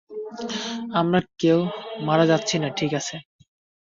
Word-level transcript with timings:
আমরা 0.93 1.19
কেউ 1.41 1.59
মারা 2.07 2.25
যাচ্ছি 2.25 2.55
না, 2.59 2.67
ঠিক 2.77 2.91
আছে? 2.99 3.15